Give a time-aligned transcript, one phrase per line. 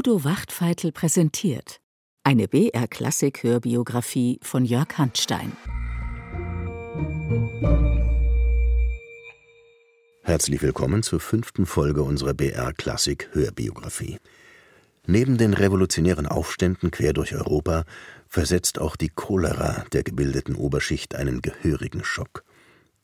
[0.00, 1.78] Udo Wachtfeitel präsentiert
[2.24, 5.52] eine BR-Klassik-Hörbiografie von Jörg Handstein.
[10.22, 14.16] Herzlich willkommen zur fünften Folge unserer BR-Klassik-Hörbiografie.
[15.06, 17.84] Neben den revolutionären Aufständen quer durch Europa
[18.26, 22.42] versetzt auch die Cholera der gebildeten Oberschicht einen gehörigen Schock.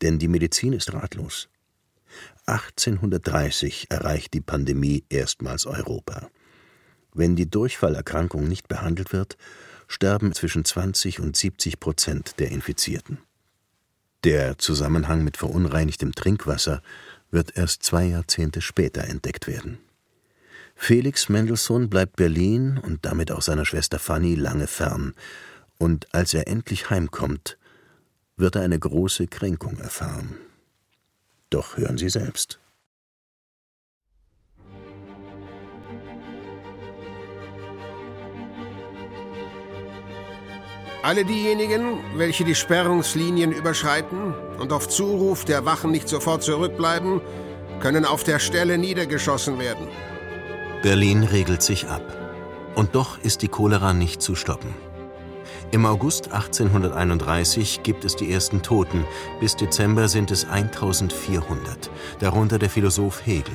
[0.01, 1.51] Denn die Medizin ist ratlos.
[2.47, 6.31] 1830 erreicht die Pandemie erstmals Europa.
[7.17, 9.39] Wenn die Durchfallerkrankung nicht behandelt wird,
[9.89, 13.19] sterben zwischen 20 und 70 Prozent der Infizierten.
[14.23, 16.83] Der Zusammenhang mit verunreinigtem Trinkwasser
[17.31, 19.79] wird erst zwei Jahrzehnte später entdeckt werden.
[20.75, 25.15] Felix Mendelssohn bleibt Berlin und damit auch seiner Schwester Fanny lange fern,
[25.79, 27.57] und als er endlich heimkommt,
[28.37, 30.37] wird er eine große Kränkung erfahren.
[31.49, 32.59] Doch hören Sie selbst.
[41.07, 47.21] Alle diejenigen, welche die Sperrungslinien überschreiten und auf Zuruf der Wachen nicht sofort zurückbleiben,
[47.79, 49.87] können auf der Stelle niedergeschossen werden.
[50.83, 52.03] Berlin regelt sich ab.
[52.75, 54.75] Und doch ist die Cholera nicht zu stoppen.
[55.71, 59.05] Im August 1831 gibt es die ersten Toten,
[59.39, 63.55] bis Dezember sind es 1400, darunter der Philosoph Hegel.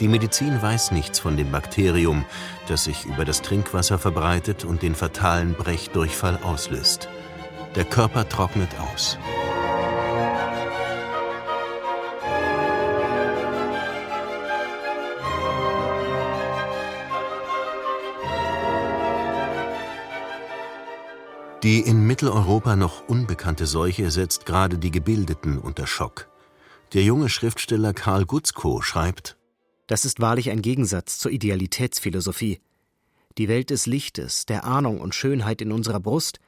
[0.00, 2.24] Die Medizin weiß nichts von dem Bakterium,
[2.66, 7.08] das sich über das Trinkwasser verbreitet und den fatalen Brechdurchfall auslöst.
[7.76, 9.18] Der Körper trocknet aus.
[21.62, 26.28] Die in Mitteleuropa noch unbekannte Seuche setzt gerade die Gebildeten unter Schock.
[26.92, 29.36] Der junge Schriftsteller Karl Gutzkow schreibt
[29.92, 32.60] das ist wahrlich ein Gegensatz zur Idealitätsphilosophie.
[33.36, 36.40] Die Welt des Lichtes, der Ahnung und Schönheit in unserer Brust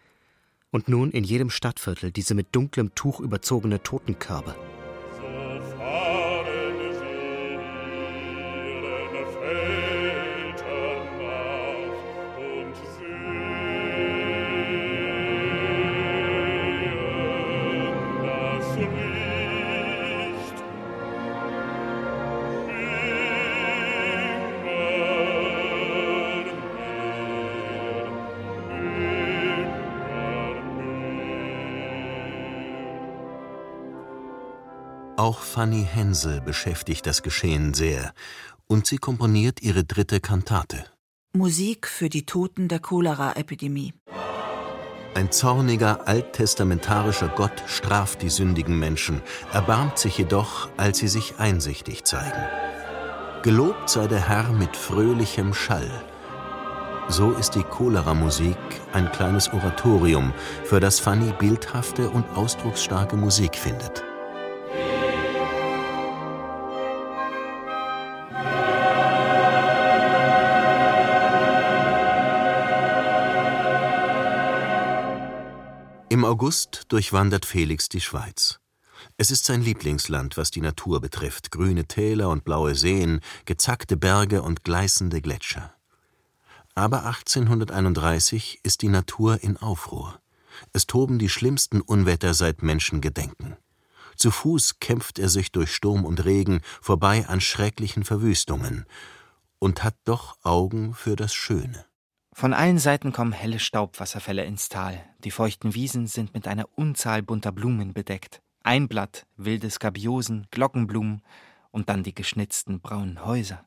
[0.70, 4.54] und nun in jedem Stadtviertel diese mit dunklem Tuch überzogene Totenkörbe.
[35.24, 38.12] Auch Fanny Hensel beschäftigt das Geschehen sehr
[38.66, 40.84] und sie komponiert ihre dritte Kantate.
[41.32, 43.94] Musik für die Toten der Cholera-Epidemie.
[45.14, 52.04] Ein zorniger alttestamentarischer Gott straft die sündigen Menschen, erbarmt sich jedoch, als sie sich einsichtig
[52.04, 52.44] zeigen.
[53.42, 56.04] Gelobt sei der Herr mit fröhlichem Schall.
[57.08, 58.58] So ist die Cholera-Musik
[58.92, 64.04] ein kleines Oratorium, für das Fanny bildhafte und ausdrucksstarke Musik findet.
[76.14, 78.60] Im August durchwandert Felix die Schweiz.
[79.16, 84.40] Es ist sein Lieblingsland, was die Natur betrifft: grüne Täler und blaue Seen, gezackte Berge
[84.42, 85.74] und gleißende Gletscher.
[86.76, 90.20] Aber 1831 ist die Natur in Aufruhr.
[90.72, 93.56] Es toben die schlimmsten Unwetter seit Menschengedenken.
[94.14, 98.86] Zu Fuß kämpft er sich durch Sturm und Regen vorbei an schrecklichen Verwüstungen
[99.58, 101.84] und hat doch Augen für das Schöne.
[102.36, 105.00] Von allen Seiten kommen helle Staubwasserfälle ins Tal.
[105.20, 108.42] Die feuchten Wiesen sind mit einer Unzahl bunter Blumen bedeckt.
[108.64, 111.22] Einblatt, wilde Skabiosen, Glockenblumen
[111.70, 113.64] und dann die geschnitzten braunen Häuser.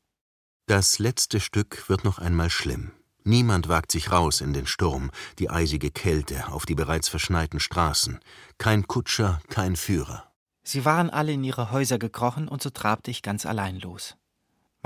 [0.65, 2.91] Das letzte Stück wird noch einmal schlimm.
[3.23, 8.19] Niemand wagt sich raus in den Sturm, die eisige Kälte, auf die bereits verschneiten Straßen.
[8.57, 10.33] Kein Kutscher, kein Führer.
[10.63, 14.17] Sie waren alle in ihre Häuser gekrochen und so trabte ich ganz allein los.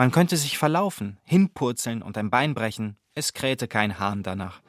[0.02, 4.60] Man könnte sich verlaufen, hinpurzeln und ein Bein brechen, es krähte kein Hahn danach.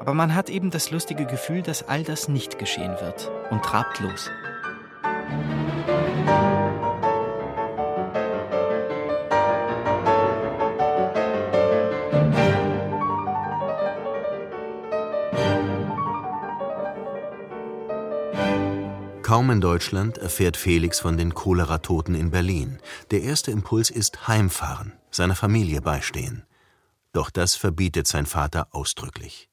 [0.00, 4.00] Aber man hat eben das lustige Gefühl, dass all das nicht geschehen wird und trabt
[4.00, 4.30] los.
[19.34, 22.78] Kaum in Deutschland erfährt Felix von den Cholera-Toten in Berlin.
[23.10, 26.44] Der erste Impuls ist Heimfahren, seiner Familie beistehen.
[27.12, 29.48] Doch das verbietet sein Vater ausdrücklich.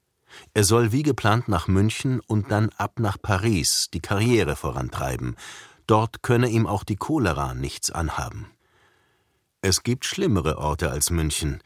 [0.53, 5.35] Er soll wie geplant nach München und dann ab nach Paris die Karriere vorantreiben.
[5.87, 8.51] Dort könne ihm auch die Cholera nichts anhaben.
[9.61, 11.59] Es gibt schlimmere Orte als München,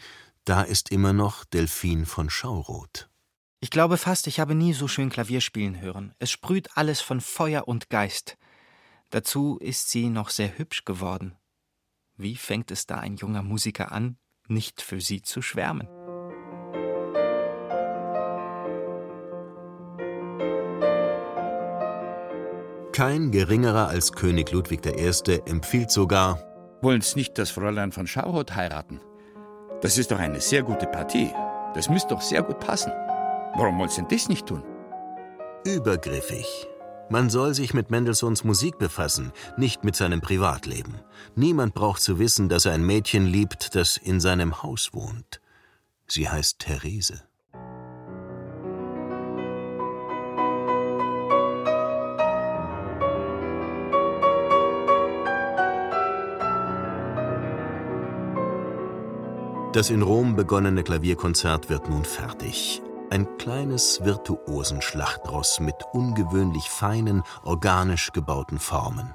[0.45, 3.09] Da ist immer noch Delphine von Schauroth.
[3.59, 6.13] Ich glaube fast, ich habe nie so schön Klavier spielen hören.
[6.19, 8.37] Es sprüht alles von Feuer und Geist.
[9.09, 11.35] Dazu ist sie noch sehr hübsch geworden.
[12.17, 14.17] Wie fängt es da ein junger Musiker an,
[14.47, 15.87] nicht für sie zu schwärmen?
[22.91, 25.41] Kein geringerer als König Ludwig I.
[25.45, 26.39] empfiehlt sogar,
[26.81, 29.01] Wollen's nicht das Fräulein von Schauroth heiraten?
[29.81, 31.31] Das ist doch eine sehr gute Partie.
[31.73, 32.91] Das müsste doch sehr gut passen.
[33.57, 34.63] Warum wollen Sie das nicht tun?
[35.65, 36.67] Übergriffig.
[37.09, 40.95] Man soll sich mit Mendelssohns Musik befassen, nicht mit seinem Privatleben.
[41.35, 45.39] Niemand braucht zu wissen, dass er ein Mädchen liebt, das in seinem Haus wohnt.
[46.07, 47.23] Sie heißt Therese.
[59.71, 62.81] Das in Rom begonnene Klavierkonzert wird nun fertig.
[63.11, 69.13] Ein kleines Virtuosenschlachtross mit ungewöhnlich feinen, organisch gebauten Formen.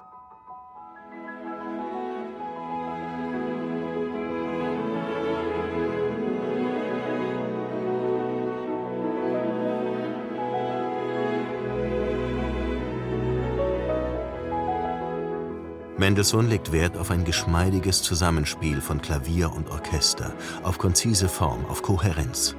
[15.99, 20.33] Mendelssohn legt Wert auf ein geschmeidiges Zusammenspiel von Klavier und Orchester,
[20.63, 22.55] auf konzise Form, auf Kohärenz.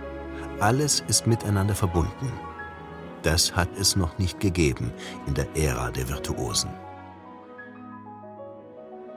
[0.61, 2.31] Alles ist miteinander verbunden.
[3.23, 4.93] Das hat es noch nicht gegeben
[5.27, 6.71] in der Ära der Virtuosen.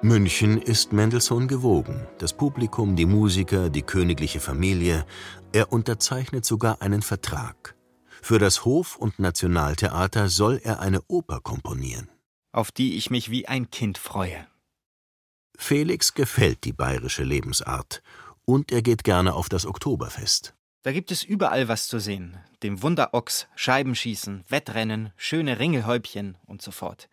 [0.02, 5.06] München ist Mendelssohn gewogen, das Publikum, die Musiker, die königliche Familie.
[5.52, 7.76] Er unterzeichnet sogar einen Vertrag.
[8.20, 12.08] Für das Hof- und Nationaltheater soll er eine Oper komponieren
[12.54, 14.46] auf die ich mich wie ein Kind freue.
[15.56, 18.02] Felix gefällt die bayerische Lebensart
[18.44, 20.54] und er geht gerne auf das Oktoberfest.
[20.84, 22.36] Da gibt es überall was zu sehen.
[22.62, 27.08] Dem Wunderochs, Scheibenschießen, Wettrennen, schöne Ringelhäubchen und so fort.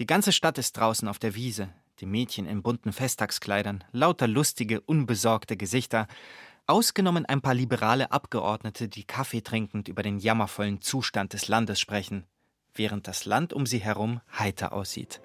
[0.00, 1.68] Die ganze Stadt ist draußen auf der Wiese,
[2.00, 6.08] die Mädchen in bunten Festtagskleidern, lauter lustige, unbesorgte Gesichter,
[6.66, 12.24] ausgenommen ein paar liberale Abgeordnete, die Kaffee trinkend über den jammervollen Zustand des Landes sprechen,
[12.74, 15.20] während das Land um sie herum heiter aussieht.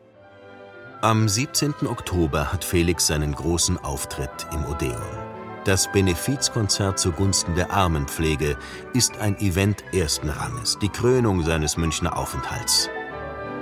[1.01, 1.87] Am 17.
[1.87, 5.34] Oktober hat Felix seinen großen Auftritt im Odeon.
[5.65, 8.55] Das Benefizkonzert zugunsten der Armenpflege
[8.93, 12.87] ist ein Event ersten Ranges, die Krönung seines Münchner Aufenthalts.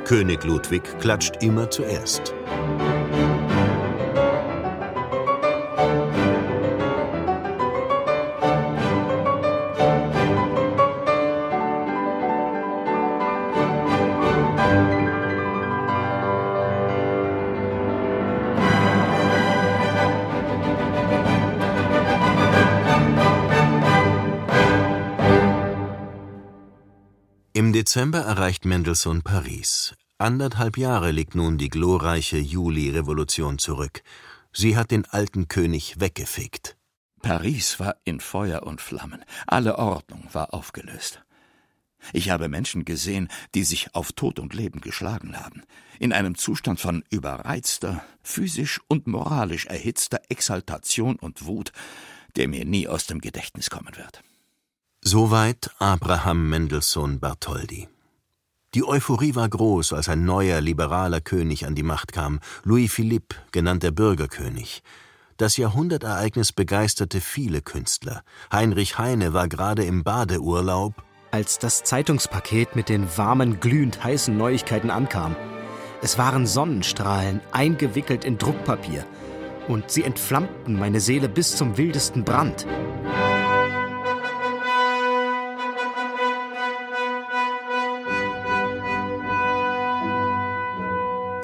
[0.03, 2.33] König Ludwig klatscht immer zuerst.
[27.55, 29.93] Dezember erreicht Mendelssohn Paris.
[30.17, 34.01] Anderthalb Jahre liegt nun die glorreiche Juli-Revolution zurück.
[34.51, 36.77] Sie hat den alten König weggefegt.
[37.21, 39.23] Paris war in Feuer und Flammen.
[39.45, 41.23] Alle Ordnung war aufgelöst.
[42.11, 45.61] Ich habe Menschen gesehen, die sich auf Tod und Leben geschlagen haben,
[45.99, 51.71] in einem Zustand von überreizter, physisch und moralisch erhitzter Exaltation und Wut,
[52.35, 54.23] der mir nie aus dem Gedächtnis kommen wird.
[55.05, 57.89] Soweit Abraham Mendelssohn Bartholdy.
[58.73, 63.35] Die Euphorie war groß, als ein neuer liberaler König an die Macht kam, Louis Philippe,
[63.51, 64.81] genannt der Bürgerkönig.
[65.35, 68.23] Das Jahrhundertereignis begeisterte viele Künstler.
[68.49, 70.93] Heinrich Heine war gerade im Badeurlaub,
[71.31, 75.35] als das Zeitungspaket mit den warmen, glühend heißen Neuigkeiten ankam.
[76.01, 79.05] Es waren Sonnenstrahlen, eingewickelt in Druckpapier,
[79.67, 82.65] und sie entflammten meine Seele bis zum wildesten Brand.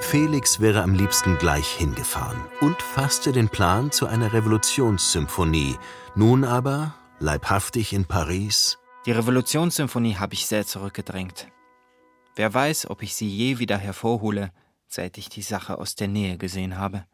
[0.09, 5.77] Felix wäre am liebsten gleich hingefahren und fasste den Plan zu einer Revolutionssymphonie.
[6.15, 8.79] Nun aber, leibhaftig in Paris.
[9.05, 11.49] Die Revolutionssymphonie habe ich sehr zurückgedrängt.
[12.35, 14.51] Wer weiß, ob ich sie je wieder hervorhole,
[14.87, 17.05] seit ich die Sache aus der Nähe gesehen habe.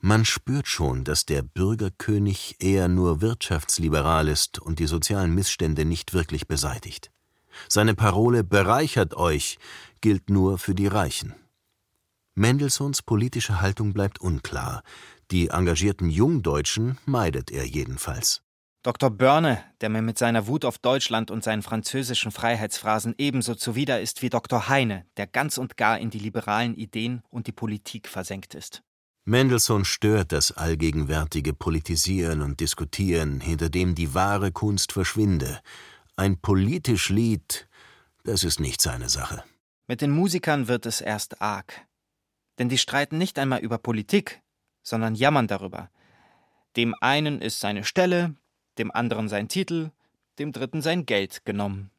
[0.00, 6.12] Man spürt schon, dass der Bürgerkönig eher nur wirtschaftsliberal ist und die sozialen Missstände nicht
[6.12, 7.10] wirklich beseitigt.
[7.66, 9.56] Seine Parole bereichert euch
[10.02, 11.34] gilt nur für die Reichen.
[12.38, 14.82] Mendelssohns politische Haltung bleibt unklar.
[15.30, 18.42] Die engagierten Jungdeutschen meidet er jedenfalls.
[18.82, 19.10] Dr.
[19.10, 24.20] Börne, der mir mit seiner Wut auf Deutschland und seinen französischen Freiheitsphrasen ebenso zuwider ist
[24.20, 24.68] wie Dr.
[24.68, 28.82] Heine, der ganz und gar in die liberalen Ideen und die Politik versenkt ist.
[29.24, 35.60] Mendelssohn stört das allgegenwärtige Politisieren und Diskutieren, hinter dem die wahre Kunst verschwinde.
[36.16, 37.66] Ein politisch Lied,
[38.24, 39.42] das ist nicht seine Sache.
[39.88, 41.86] Mit den Musikern wird es erst arg.
[42.58, 44.40] Denn die streiten nicht einmal über Politik,
[44.82, 45.90] sondern jammern darüber.
[46.76, 48.34] Dem einen ist seine Stelle,
[48.78, 49.90] dem anderen sein Titel,
[50.38, 51.90] dem dritten sein Geld genommen.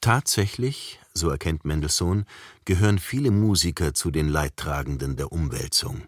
[0.00, 2.26] Tatsächlich, so erkennt Mendelssohn,
[2.64, 6.02] gehören viele Musiker zu den Leidtragenden der Umwälzung.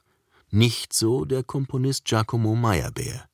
[0.50, 3.26] Nicht so der Komponist Giacomo Meyerbeer.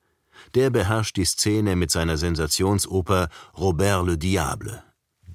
[0.54, 4.82] Der beherrscht die Szene mit seiner Sensationsoper Robert le Diable.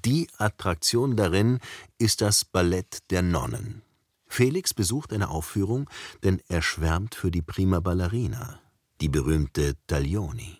[0.04, 1.60] Die Attraktion darin
[1.98, 3.82] ist das Ballett der Nonnen.
[4.38, 5.90] Felix besucht eine Aufführung,
[6.22, 8.60] denn er schwärmt für die Prima Ballerina,
[9.00, 10.58] die berühmte Taglioni.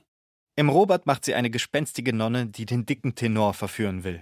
[0.57, 4.21] Im Robert macht sie eine gespenstige Nonne, die den dicken Tenor verführen will.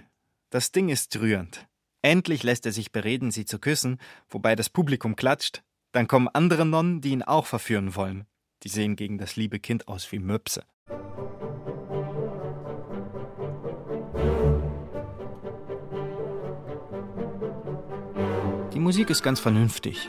[0.51, 1.67] Das Ding ist rührend.
[2.03, 3.97] Endlich lässt er sich bereden, sie zu küssen,
[4.29, 8.27] wobei das Publikum klatscht, dann kommen andere Nonnen, die ihn auch verführen wollen.
[8.61, 10.61] Die sehen gegen das liebe Kind aus wie Möpse.
[18.87, 20.07] Musik ist ganz vernünftig.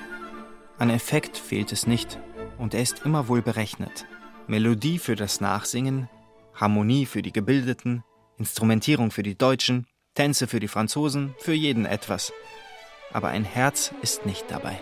[0.79, 2.21] An Effekt fehlt es nicht
[2.59, 4.07] und er ist immer wohl berechnet.
[4.47, 6.09] Melodie für das Nachsingen,
[6.55, 8.05] Harmonie für die Gebildeten,
[8.37, 12.33] Instrumentierung für die Deutschen, Tänze für die Franzosen, für jeden etwas.
[13.13, 14.79] Aber ein Herz ist nicht dabei.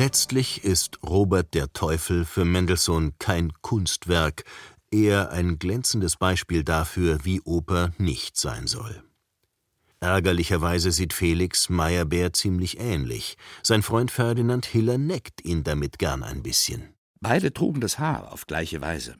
[0.00, 4.44] Letztlich ist Robert der Teufel für Mendelssohn kein Kunstwerk,
[4.90, 9.04] eher ein glänzendes Beispiel dafür, wie Oper nicht sein soll.
[10.00, 13.36] Ärgerlicherweise sieht Felix Meyerbeer ziemlich ähnlich.
[13.62, 16.94] Sein Freund Ferdinand Hiller neckt ihn damit gern ein bisschen.
[17.20, 19.16] Beide trugen das Haar auf gleiche Weise.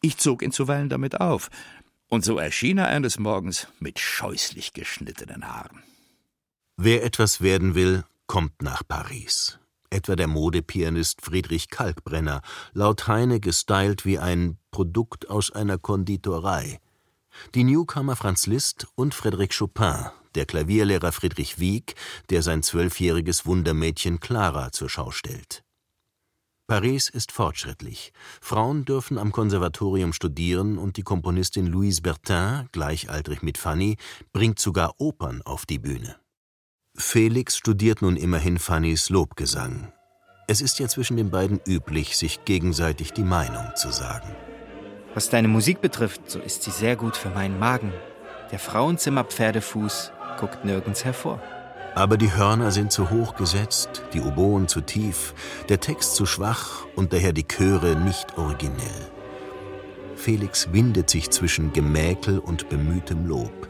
[0.00, 1.50] Ich zog ihn zuweilen damit auf,
[2.08, 5.82] und so erschien er eines Morgens mit scheußlich geschnittenen Haaren.
[6.78, 9.58] Wer etwas werden will, kommt nach Paris.
[9.90, 12.42] Etwa der Modepianist Friedrich Kalkbrenner,
[12.74, 16.80] laut Heine gestylt wie ein Produkt aus einer Konditorei.
[17.54, 21.94] Die Newcomer Franz Liszt und Frédéric Chopin, der Klavierlehrer Friedrich Wieck,
[22.30, 25.64] der sein zwölfjähriges Wundermädchen Clara zur Schau stellt.
[26.66, 28.12] Paris ist fortschrittlich.
[28.42, 33.96] Frauen dürfen am Konservatorium studieren und die Komponistin Louise Bertin, gleichaltrig mit Fanny,
[34.34, 36.16] bringt sogar Opern auf die Bühne.
[37.00, 39.92] Felix studiert nun immerhin Fannys Lobgesang.
[40.48, 44.34] Es ist ja zwischen den beiden üblich, sich gegenseitig die Meinung zu sagen.
[45.14, 47.92] Was deine Musik betrifft, so ist sie sehr gut für meinen Magen.
[48.50, 51.40] Der Frauenzimmer-Pferdefuß guckt nirgends hervor.
[51.94, 55.34] Aber die Hörner sind zu hoch gesetzt, die Oboen zu tief,
[55.68, 59.12] der Text zu schwach und daher die Chöre nicht originell.
[60.16, 63.68] Felix windet sich zwischen Gemäkel und bemühtem Lob.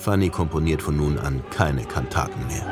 [0.00, 2.66] Fanny komponiert von nun an keine Kantaten mehr.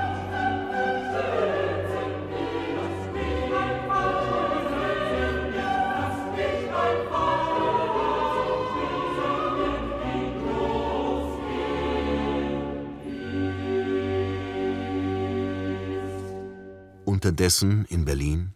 [17.04, 18.54] Unterdessen in Berlin?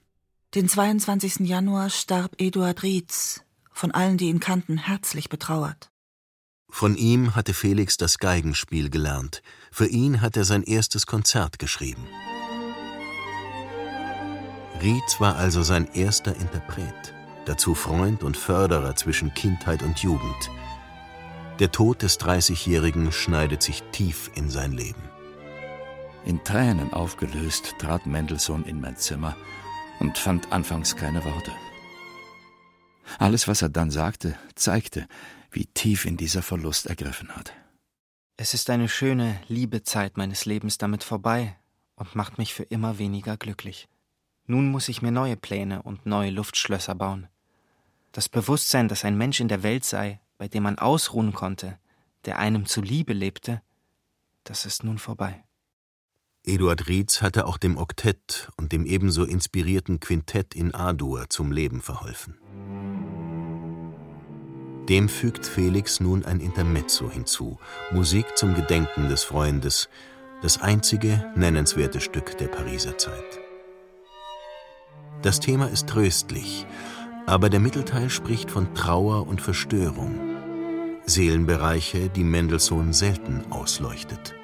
[0.54, 1.40] Den 22.
[1.40, 5.91] Januar starb Eduard Rietz, von allen, die ihn kannten, herzlich betrauert.
[6.74, 9.42] Von ihm hatte Felix das Geigenspiel gelernt.
[9.70, 12.08] Für ihn hat er sein erstes Konzert geschrieben.
[14.80, 17.14] Rietz war also sein erster Interpret,
[17.44, 20.50] dazu Freund und Förderer zwischen Kindheit und Jugend.
[21.60, 25.02] Der Tod des 30-Jährigen schneidet sich tief in sein Leben.
[26.24, 29.36] In Tränen aufgelöst trat Mendelssohn in mein Zimmer
[30.00, 31.52] und fand anfangs keine Worte.
[33.18, 35.06] Alles, was er dann sagte, zeigte,
[35.52, 37.52] wie tief ihn dieser Verlust ergriffen hat.
[38.36, 41.56] Es ist eine schöne, liebe Zeit meines Lebens damit vorbei
[41.94, 43.88] und macht mich für immer weniger glücklich.
[44.46, 47.28] Nun muss ich mir neue Pläne und neue Luftschlösser bauen.
[48.10, 51.78] Das Bewusstsein, dass ein Mensch in der Welt sei, bei dem man ausruhen konnte,
[52.24, 53.62] der einem zuliebe lebte,
[54.44, 55.44] das ist nun vorbei.
[56.44, 61.80] Eduard Rietz hatte auch dem Oktett und dem ebenso inspirierten Quintett in A-Dur zum Leben
[61.80, 62.36] verholfen.
[64.88, 67.58] Dem fügt Felix nun ein Intermezzo hinzu,
[67.92, 69.88] Musik zum Gedenken des Freundes,
[70.42, 73.40] das einzige nennenswerte Stück der Pariser Zeit.
[75.22, 76.66] Das Thema ist tröstlich,
[77.26, 80.18] aber der Mittelteil spricht von Trauer und Verstörung,
[81.06, 84.34] Seelenbereiche, die Mendelssohn selten ausleuchtet.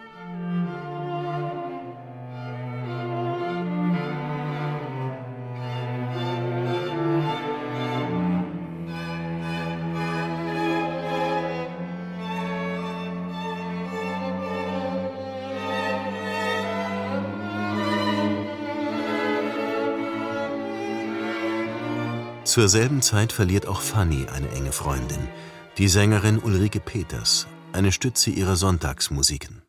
[22.48, 25.28] Zur selben Zeit verliert auch Fanny eine enge Freundin,
[25.76, 29.60] die Sängerin Ulrike Peters, eine Stütze ihrer Sonntagsmusiken.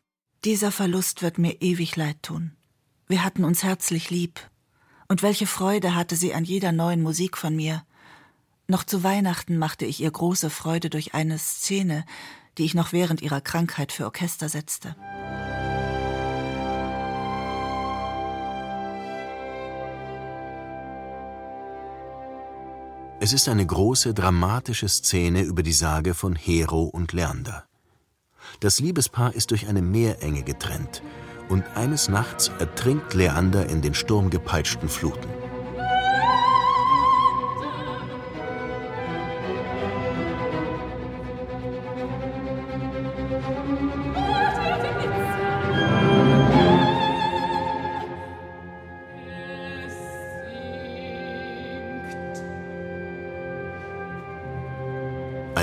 [0.46, 2.52] Dieser Verlust wird mir ewig leid tun.
[3.06, 4.40] Wir hatten uns herzlich lieb.
[5.08, 7.84] Und welche Freude hatte sie an jeder neuen Musik von mir.
[8.66, 12.06] Noch zu Weihnachten machte ich ihr große Freude durch eine Szene,
[12.56, 14.96] die ich noch während ihrer Krankheit für Orchester setzte.
[23.22, 27.64] Es ist eine große, dramatische Szene über die Sage von Hero und Leander.
[28.60, 31.02] Das Liebespaar ist durch eine Meerenge getrennt
[31.50, 35.28] und eines Nachts ertrinkt Leander in den sturmgepeitschten Fluten.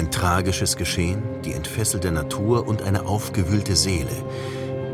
[0.05, 4.15] Tragisches Geschehen, die entfesselte Natur und eine aufgewühlte Seele.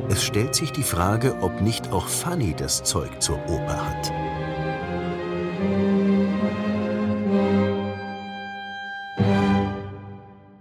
[0.10, 4.12] Es stellt sich die Frage, ob nicht auch Fanny das Zeug zur Oper hat.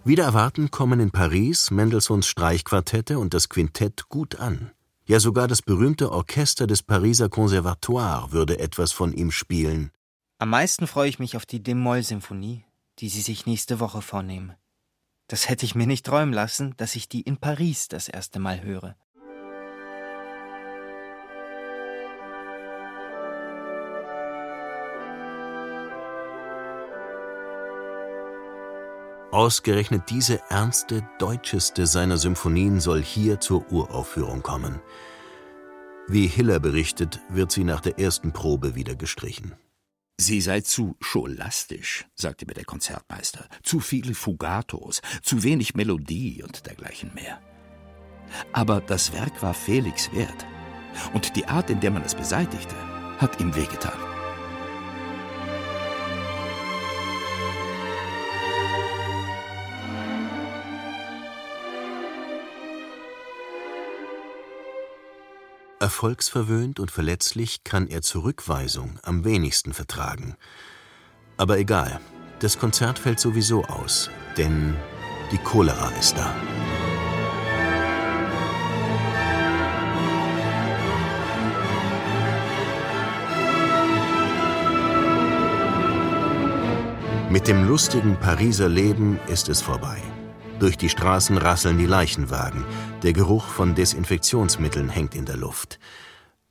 [0.04, 4.72] Wieder erwarten kommen in Paris Mendelssohns Streichquartette und das Quintett gut an.
[5.06, 9.92] Ja, sogar das berühmte Orchester des Pariser Conservatoire würde etwas von ihm spielen.
[10.38, 12.64] Am meisten freue ich mich auf die D-Moll-Symphonie,
[12.98, 14.54] die Sie sich nächste Woche vornehmen.
[15.28, 18.62] Das hätte ich mir nicht träumen lassen, dass ich die in Paris das erste Mal
[18.62, 18.96] höre.
[29.32, 34.82] Ausgerechnet diese ernste, deutscheste seiner Symphonien soll hier zur Uraufführung kommen.
[36.06, 39.54] Wie Hiller berichtet, wird sie nach der ersten Probe wieder gestrichen.
[40.18, 46.66] Sie sei zu scholastisch, sagte mir der Konzertmeister, zu viele Fugatos, zu wenig Melodie und
[46.66, 47.40] dergleichen mehr.
[48.52, 50.46] Aber das Werk war Felix wert,
[51.14, 52.76] und die Art, in der man es beseitigte,
[53.18, 53.98] hat ihm wehgetan.
[65.82, 70.36] Erfolgsverwöhnt und verletzlich kann er Zurückweisung am wenigsten vertragen.
[71.36, 72.00] Aber egal,
[72.38, 74.76] das Konzert fällt sowieso aus, denn
[75.32, 76.32] die Cholera ist da.
[87.28, 90.00] Mit dem lustigen Pariser Leben ist es vorbei.
[90.62, 92.64] Durch die Straßen rasseln die Leichenwagen.
[93.02, 95.80] Der Geruch von Desinfektionsmitteln hängt in der Luft.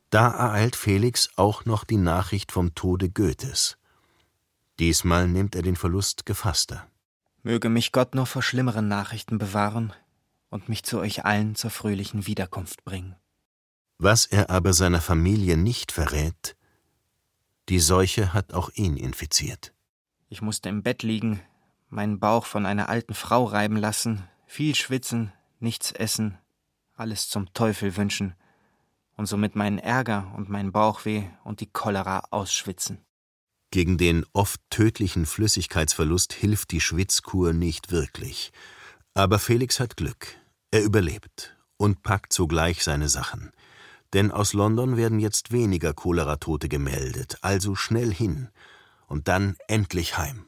[0.09, 3.77] Da ereilt Felix auch noch die Nachricht vom Tode Goethes.
[4.79, 6.85] Diesmal nimmt er den Verlust gefasster.
[7.41, 9.93] Möge mich Gott nur vor schlimmeren Nachrichten bewahren
[10.49, 13.15] und mich zu euch allen zur fröhlichen Wiederkunft bringen.
[13.97, 16.57] Was er aber seiner Familie nicht verrät,
[17.69, 19.73] die Seuche hat auch ihn infiziert.
[20.27, 21.39] Ich musste im Bett liegen,
[21.91, 26.37] meinen Bauch von einer alten Frau reiben lassen, viel schwitzen, nichts essen,
[26.95, 28.35] alles zum Teufel wünschen
[29.17, 33.05] und somit meinen Ärger und meinen Bauchweh und die Cholera ausschwitzen.
[33.69, 38.51] Gegen den oft tödlichen Flüssigkeitsverlust hilft die Schwitzkur nicht wirklich.
[39.13, 40.35] Aber Felix hat Glück.
[40.71, 43.51] Er überlebt und packt sogleich seine Sachen.
[44.13, 48.49] Denn aus London werden jetzt weniger Choleratote gemeldet, also schnell hin
[49.07, 50.45] und dann endlich heim.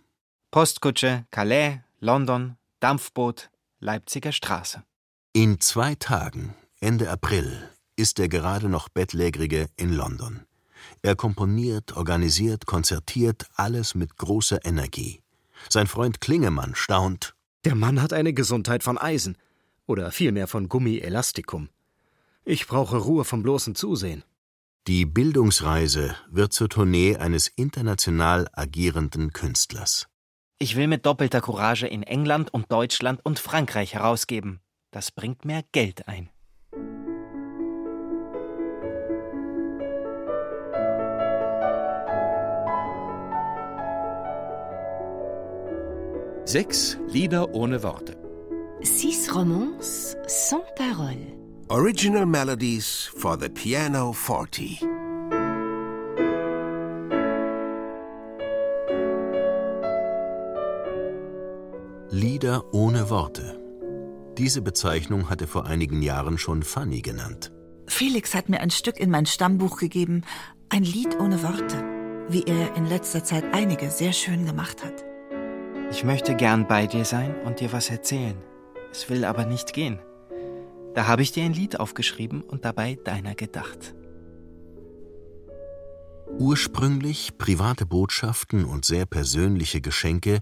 [0.54, 4.84] Postkutsche, Calais, London, Dampfboot, Leipziger Straße.
[5.34, 10.42] In zwei Tagen, Ende April, ist der gerade noch Bettlägerige in London.
[11.02, 15.22] Er komponiert, organisiert, konzertiert, alles mit großer Energie.
[15.70, 17.34] Sein Freund Klingemann staunt.
[17.66, 19.40] Der Mann hat eine Gesundheit von Eisen.
[19.88, 21.70] Oder vielmehr von Gummielastikum.
[22.46, 24.24] Ich brauche Ruhe vom bloßen Zusehen.
[24.86, 30.08] Die Bildungsreise wird zur Tournee eines international agierenden Künstlers.
[30.64, 34.62] Ich will mit doppelter Courage in England und Deutschland und Frankreich herausgeben.
[34.92, 36.30] Das bringt mehr Geld ein.
[46.46, 48.16] Sechs Lieder ohne Worte.
[48.84, 51.34] Six romances sans parole.
[51.68, 54.80] Original Melodies for the Piano Forte.
[62.44, 63.58] Lieder ohne Worte.
[64.38, 67.54] Diese Bezeichnung hatte vor einigen Jahren schon Fanny genannt.
[67.88, 70.26] Felix hat mir ein Stück in mein Stammbuch gegeben,
[70.68, 71.82] ein Lied ohne Worte.
[72.28, 75.06] wie er in letzter Zeit einige sehr schön gemacht hat.
[75.90, 78.36] Ich möchte gern bei dir sein und dir was erzählen.
[78.92, 80.00] Es will aber nicht gehen.
[80.96, 83.96] Da habe ich dir ein Lied aufgeschrieben und dabei deiner gedacht.
[86.40, 90.42] Ursprünglich private Botschaften und sehr persönliche Geschenke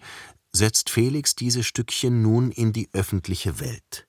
[0.52, 4.08] setzt Felix diese Stückchen nun in die öffentliche Welt.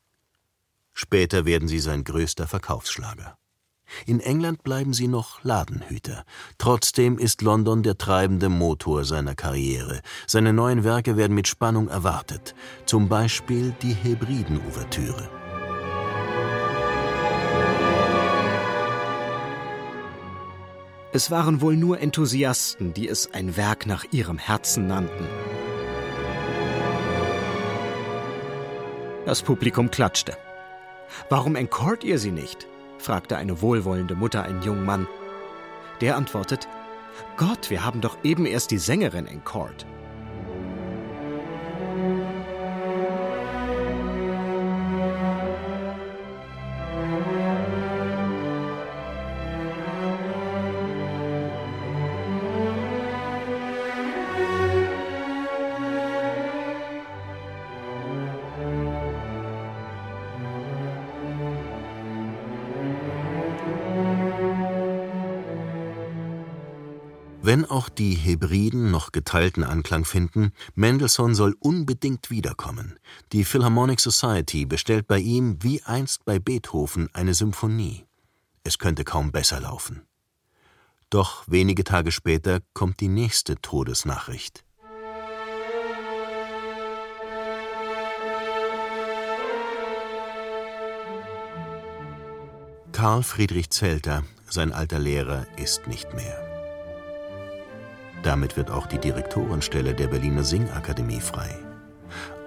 [0.93, 3.39] Später werden sie sein größter Verkaufsschlager.
[4.07, 6.25] In England bleiben sie noch Ladenhüter.
[6.59, 10.01] Trotzdem ist London der treibende Motor seiner Karriere.
[10.27, 12.55] Seine neuen Werke werden mit Spannung erwartet.
[12.87, 15.29] Zum Beispiel die Hebriden-Ouvertüre.
[21.15, 25.27] Es waren wohl nur Enthusiasten, die es ein Werk nach ihrem Herzen nannten.
[29.25, 30.37] Das Publikum klatschte.
[31.29, 32.67] Warum encourt ihr sie nicht?
[32.99, 35.07] fragte eine wohlwollende Mutter einen jungen Mann.
[36.01, 36.67] Der antwortet,
[37.37, 39.87] Gott, wir haben doch eben erst die Sängerin encourt.
[67.73, 72.99] Auch die Hebriden noch geteilten Anklang finden, Mendelssohn soll unbedingt wiederkommen.
[73.33, 78.05] Die Philharmonic Society bestellt bei ihm wie einst bei Beethoven eine Symphonie.
[78.63, 80.03] Es könnte kaum besser laufen.
[81.09, 84.65] Doch wenige Tage später kommt die nächste Todesnachricht.
[92.93, 96.52] Karl Friedrich Zelter, sein alter Lehrer, ist nicht mehr.
[98.23, 101.51] Damit wird auch die Direktorenstelle der Berliner Singakademie frei.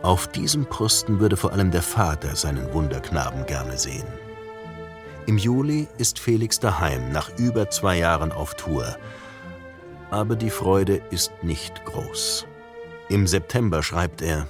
[0.01, 4.07] Auf diesem Posten würde vor allem der Vater seinen Wunderknaben gerne sehen.
[5.25, 8.95] Im Juli ist Felix daheim, nach über zwei Jahren auf Tour.
[10.11, 12.45] Aber die Freude ist nicht groß.
[13.09, 14.47] Im September schreibt er: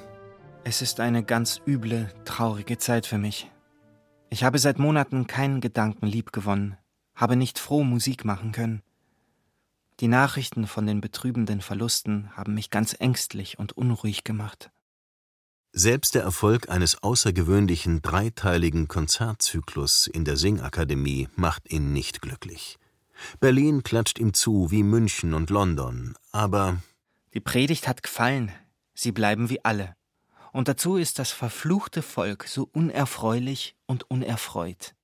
[0.66, 3.50] Es ist eine ganz üble, traurige Zeit für mich.
[4.30, 6.76] Ich habe seit Monaten keinen Gedanken liebgewonnen,
[7.16, 8.82] habe nicht froh Musik machen können.
[10.02, 14.72] Die Nachrichten von den betrübenden Verlusten haben mich ganz ängstlich und unruhig gemacht.
[15.72, 22.78] Selbst der Erfolg eines außergewöhnlichen dreiteiligen Konzertzyklus in der Singakademie macht ihn nicht glücklich.
[23.40, 26.82] Berlin klatscht ihm zu wie München und London, aber
[27.34, 28.52] Die Predigt hat gefallen,
[28.94, 29.96] sie bleiben wie alle.
[30.52, 34.96] Und dazu ist das verfluchte Volk so unerfreulich und unerfreut.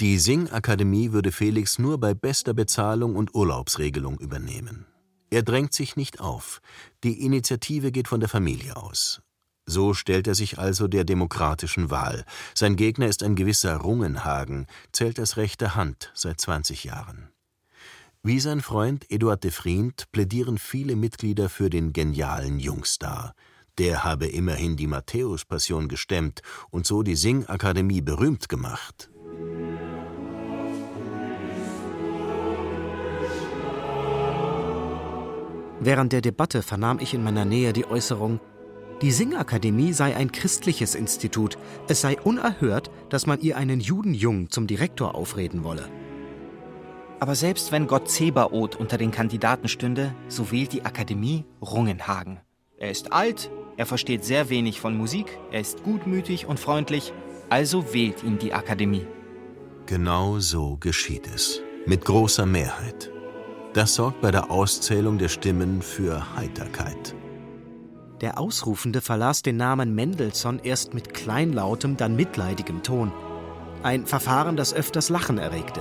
[0.00, 4.86] Die Singakademie würde Felix nur bei bester Bezahlung und Urlaubsregelung übernehmen.
[5.28, 6.62] Er drängt sich nicht auf.
[7.04, 9.20] Die Initiative geht von der Familie aus.
[9.66, 12.24] So stellt er sich also der demokratischen Wahl.
[12.54, 17.28] Sein Gegner ist ein gewisser Rungenhagen, zählt als rechte Hand seit 20 Jahren.
[18.22, 23.34] Wie sein Freund Eduard de Vriend plädieren viele Mitglieder für den genialen Jungstar.
[23.76, 29.10] Der habe immerhin die Matthäus-Passion gestemmt und so die Singakademie berühmt gemacht.
[35.80, 38.38] Während der Debatte vernahm ich in meiner Nähe die Äußerung,
[39.00, 41.56] die Singakademie sei ein christliches Institut,
[41.88, 45.88] es sei unerhört, dass man ihr einen Judenjungen zum Direktor aufreden wolle.
[47.18, 52.40] Aber selbst wenn Gott Zebaoth unter den Kandidaten stünde, so wählt die Akademie Rungenhagen.
[52.76, 57.14] Er ist alt, er versteht sehr wenig von Musik, er ist gutmütig und freundlich,
[57.48, 59.06] also wählt ihn die Akademie.
[59.86, 61.62] Genau so geschieht es.
[61.86, 63.10] Mit großer Mehrheit.
[63.72, 67.14] Das sorgt bei der Auszählung der Stimmen für Heiterkeit.
[68.20, 73.12] Der Ausrufende verlas den Namen Mendelssohn erst mit kleinlautem, dann mitleidigem Ton.
[73.82, 75.80] Ein Verfahren, das öfters Lachen erregte.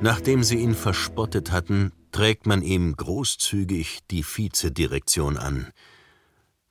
[0.00, 5.72] Nachdem sie ihn verspottet hatten, trägt man ihm großzügig die Vizedirektion an.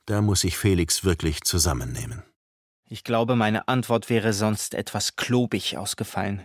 [0.06, 2.22] Da muss sich Felix wirklich zusammennehmen.
[2.92, 6.42] Ich glaube, meine Antwort wäre sonst etwas klobig ausgefallen.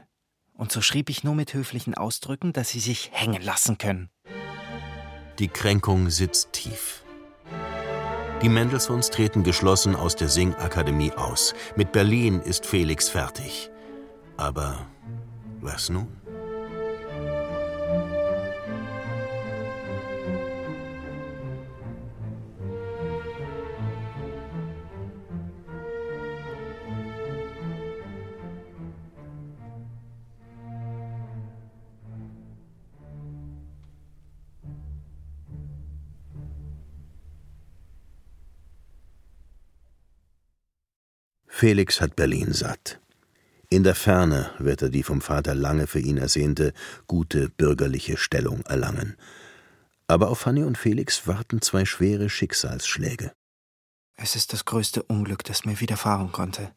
[0.53, 4.09] Und so schrieb ich nur mit höflichen Ausdrücken, dass sie sich hängen lassen können.
[5.39, 7.03] Die Kränkung sitzt tief.
[8.41, 11.53] Die Mendelssohns treten geschlossen aus der Singakademie aus.
[11.75, 13.69] Mit Berlin ist Felix fertig.
[14.37, 14.87] Aber
[15.59, 16.07] was nun?
[41.59, 42.99] Felix hat Berlin satt.
[43.69, 46.71] In der Ferne wird er die vom Vater lange für ihn ersehnte,
[47.07, 49.17] gute bürgerliche Stellung erlangen.
[50.05, 53.31] Aber auf Fanny und Felix warten zwei schwere Schicksalsschläge.
[54.13, 56.75] Es ist das größte Unglück, das mir widerfahren konnte.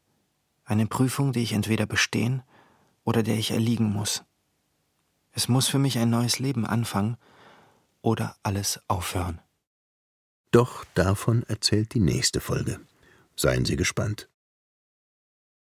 [0.64, 2.42] Eine Prüfung, die ich entweder bestehen
[3.04, 4.22] oder der ich erliegen muss.
[5.32, 7.18] Es muss für mich ein neues Leben anfangen
[8.00, 9.42] oder alles aufhören.
[10.52, 12.80] Doch davon erzählt die nächste Folge.
[13.36, 14.30] Seien Sie gespannt.